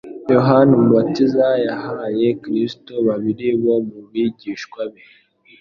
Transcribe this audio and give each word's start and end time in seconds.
Yohana 0.35 0.71
Umubatiza 0.77 1.47
yahaye 1.67 2.27
Kristo 2.43 2.93
babiri 3.07 3.47
bo 3.63 3.75
mu 3.87 3.99
bigishwa 4.11 4.81
be. 4.91 5.01